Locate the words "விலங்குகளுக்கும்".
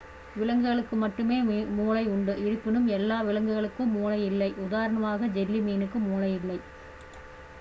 3.21-3.93